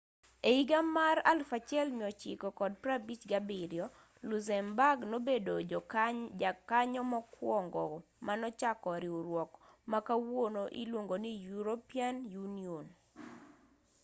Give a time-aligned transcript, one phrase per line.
[0.49, 3.83] e higa mar 1957
[4.29, 5.53] luxembourg nobedo
[6.41, 7.83] jakanyo mokuongo
[8.25, 9.51] manochako riwruok
[9.91, 12.85] ma kawuono iluongo ni european union